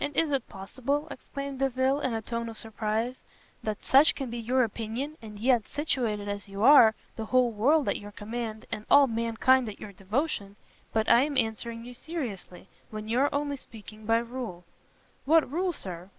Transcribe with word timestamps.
"And 0.00 0.16
is 0.16 0.32
it 0.32 0.48
possible," 0.48 1.06
exclaimed 1.08 1.60
Delvile, 1.60 2.00
in 2.00 2.14
a 2.14 2.20
tone 2.20 2.48
of 2.48 2.58
surprise, 2.58 3.20
"that 3.62 3.84
such 3.84 4.16
can 4.16 4.28
be 4.28 4.38
your 4.38 4.64
opinion, 4.64 5.16
and 5.22 5.38
yet, 5.38 5.68
situated 5.68 6.28
as 6.28 6.48
you 6.48 6.64
are, 6.64 6.96
the 7.14 7.26
whole 7.26 7.52
world 7.52 7.88
at 7.88 7.96
your 8.00 8.10
command, 8.10 8.66
and 8.72 8.84
all 8.90 9.06
mankind 9.06 9.68
at 9.68 9.78
your 9.78 9.92
devotion 9.92 10.56
but 10.92 11.08
I 11.08 11.20
am 11.22 11.38
answering 11.38 11.84
you 11.84 11.94
seriously, 11.94 12.66
when 12.90 13.06
you 13.06 13.20
are 13.20 13.32
only 13.32 13.56
speaking 13.56 14.04
by 14.04 14.18
rule." 14.18 14.64
"What 15.26 15.48
rule, 15.48 15.72
Sir?" 15.72 16.10